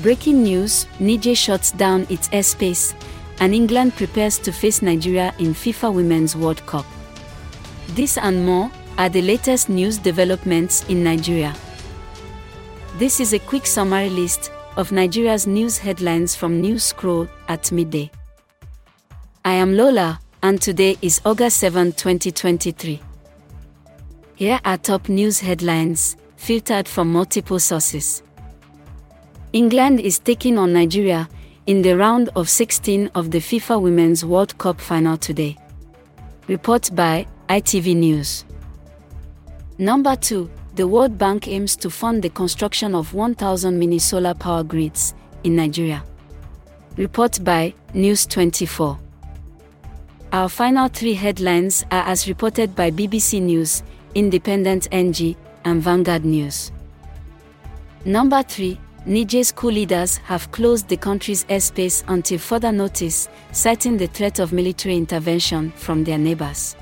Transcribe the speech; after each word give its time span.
Breaking 0.00 0.42
news 0.42 0.86
Niger 0.98 1.34
shuts 1.34 1.70
down 1.72 2.06
its 2.08 2.28
airspace, 2.30 2.94
and 3.40 3.54
England 3.54 3.94
prepares 3.94 4.38
to 4.38 4.50
face 4.52 4.80
Nigeria 4.80 5.34
in 5.38 5.52
FIFA 5.52 5.94
Women's 5.94 6.34
World 6.34 6.64
Cup. 6.66 6.86
This 7.88 8.16
and 8.16 8.46
more 8.46 8.70
are 8.96 9.10
the 9.10 9.20
latest 9.20 9.68
news 9.68 9.98
developments 9.98 10.88
in 10.88 11.04
Nigeria. 11.04 11.54
This 12.98 13.20
is 13.20 13.34
a 13.34 13.38
quick 13.38 13.66
summary 13.66 14.08
list 14.08 14.50
of 14.76 14.92
Nigeria's 14.92 15.46
news 15.46 15.76
headlines 15.76 16.34
from 16.34 16.60
News 16.60 16.84
Scroll 16.84 17.28
at 17.48 17.70
midday. 17.70 18.10
I 19.44 19.52
am 19.52 19.76
Lola, 19.76 20.20
and 20.42 20.60
today 20.60 20.96
is 21.02 21.20
August 21.26 21.58
7, 21.58 21.92
2023. 21.92 23.00
Here 24.36 24.58
are 24.64 24.78
top 24.78 25.08
news 25.10 25.40
headlines, 25.40 26.16
filtered 26.36 26.88
from 26.88 27.12
multiple 27.12 27.58
sources. 27.58 28.22
England 29.52 30.00
is 30.00 30.18
taking 30.18 30.56
on 30.56 30.72
Nigeria 30.72 31.28
in 31.66 31.82
the 31.82 31.94
round 31.94 32.30
of 32.34 32.48
16 32.48 33.08
of 33.14 33.30
the 33.30 33.38
FIFA 33.38 33.82
Women's 33.82 34.24
World 34.24 34.56
Cup 34.56 34.80
final 34.80 35.18
today. 35.18 35.58
Report 36.48 36.88
by 36.94 37.26
ITV 37.50 37.94
News. 37.94 38.46
Number 39.76 40.16
2. 40.16 40.50
The 40.76 40.88
World 40.88 41.18
Bank 41.18 41.48
aims 41.48 41.76
to 41.76 41.90
fund 41.90 42.22
the 42.22 42.30
construction 42.30 42.94
of 42.94 43.12
1,000 43.12 43.78
mini 43.78 43.98
solar 43.98 44.32
power 44.32 44.64
grids 44.64 45.12
in 45.44 45.54
Nigeria. 45.56 46.02
Report 46.96 47.38
by 47.44 47.74
News 47.92 48.24
24. 48.24 48.98
Our 50.32 50.48
final 50.48 50.88
three 50.88 51.12
headlines 51.12 51.84
are 51.90 52.04
as 52.04 52.26
reported 52.26 52.74
by 52.74 52.90
BBC 52.90 53.42
News, 53.42 53.82
Independent 54.14 54.88
NG, 54.92 55.36
and 55.66 55.82
Vanguard 55.82 56.24
News. 56.24 56.72
Number 58.06 58.42
3. 58.42 58.78
Niger's 59.04 59.50
coup 59.50 59.70
leaders 59.70 60.18
have 60.18 60.52
closed 60.52 60.86
the 60.88 60.96
country's 60.96 61.44
airspace 61.46 62.04
until 62.06 62.38
further 62.38 62.70
notice, 62.70 63.28
citing 63.50 63.96
the 63.96 64.06
threat 64.06 64.38
of 64.38 64.52
military 64.52 64.96
intervention 64.96 65.72
from 65.72 66.04
their 66.04 66.18
neighbors. 66.18 66.76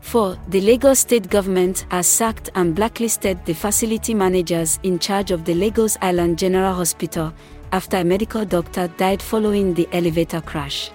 4. 0.00 0.38
The 0.48 0.60
Lagos 0.62 1.00
state 1.00 1.28
government 1.28 1.84
has 1.90 2.06
sacked 2.06 2.48
and 2.54 2.74
blacklisted 2.74 3.44
the 3.44 3.52
facility 3.52 4.14
managers 4.14 4.78
in 4.84 4.98
charge 4.98 5.30
of 5.32 5.44
the 5.44 5.52
Lagos 5.54 5.98
Island 6.00 6.38
General 6.38 6.72
Hospital 6.74 7.34
after 7.72 7.98
a 7.98 8.04
medical 8.04 8.46
doctor 8.46 8.88
died 8.96 9.20
following 9.20 9.74
the 9.74 9.88
elevator 9.92 10.40
crash. 10.40 10.90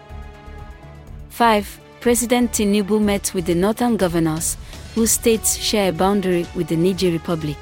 5. 1.29 1.79
President 1.99 2.51
Tinubu 2.53 2.99
met 2.99 3.33
with 3.35 3.45
the 3.45 3.53
northern 3.53 3.97
governors, 3.97 4.57
whose 4.95 5.11
states 5.11 5.57
share 5.57 5.89
a 5.89 5.93
boundary 5.93 6.47
with 6.55 6.69
the 6.69 6.75
Niger 6.75 7.11
Republic. 7.11 7.57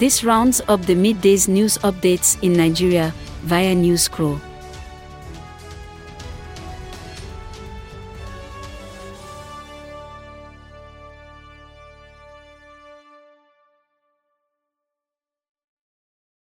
This 0.00 0.24
rounds 0.24 0.62
up 0.66 0.80
the 0.86 0.94
midday's 0.94 1.46
news 1.46 1.76
updates 1.84 2.40
in 2.40 2.54
Nigeria 2.54 3.12
via 3.44 3.74
News 3.74 4.04
Scroll. 4.08 4.40